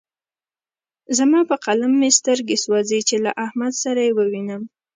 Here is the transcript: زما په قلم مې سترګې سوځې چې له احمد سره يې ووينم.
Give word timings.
زما 1.17 1.39
په 1.49 1.55
قلم 1.65 1.91
مې 1.99 2.09
سترګې 2.19 2.57
سوځې 2.63 2.99
چې 3.07 3.15
له 3.25 3.31
احمد 3.45 3.73
سره 3.83 3.99
يې 4.07 4.11
ووينم. 4.17 4.61